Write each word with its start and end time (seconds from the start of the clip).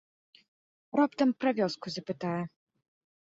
Раптам 0.99 1.33
пра 1.45 1.49
вёску 1.59 1.87
запытае. 1.97 2.39